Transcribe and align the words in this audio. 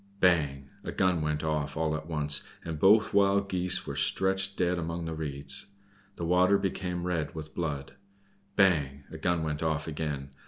Bang! 0.19 0.67
a 0.83 0.91
gun 0.91 1.21
went 1.21 1.43
off 1.43 1.77
all 1.77 1.95
at 1.95 2.07
once, 2.07 2.41
and 2.65 2.79
both 2.79 3.13
Wild 3.13 3.47
Geese 3.47 3.85
were 3.85 3.95
stretched 3.95 4.57
dead 4.57 4.79
among 4.79 5.05
the 5.05 5.13
reeds; 5.13 5.67
the 6.15 6.25
water 6.25 6.57
became 6.57 7.03
red 7.05 7.35
with 7.35 7.53
blood. 7.53 7.93
Bang! 8.55 9.03
a 9.11 9.19
gun 9.19 9.43
went 9.43 9.61
off 9.61 9.87
again. 9.87 10.31